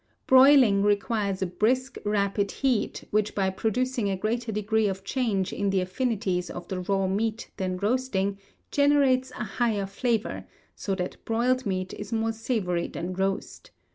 Broiling 0.25 0.81
requires 0.81 1.43
a 1.43 1.45
brisk, 1.45 1.95
rapid 2.03 2.49
heat, 2.51 3.03
which 3.11 3.35
by 3.35 3.51
producing 3.51 4.09
a 4.09 4.17
greater 4.17 4.51
degree 4.51 4.87
of 4.87 5.03
change 5.03 5.53
in 5.53 5.69
the 5.69 5.79
affinities 5.79 6.49
of 6.49 6.67
the 6.69 6.79
raw 6.79 7.05
meat 7.05 7.51
than 7.57 7.77
roasting, 7.77 8.39
generates 8.71 9.29
a 9.29 9.43
higher 9.43 9.85
flavour, 9.85 10.45
so 10.75 10.95
that 10.95 11.23
broiled 11.23 11.67
meat 11.67 11.93
is 11.93 12.11
more 12.11 12.31
savoury 12.31 12.87
than 12.87 13.13
roast. 13.13 13.69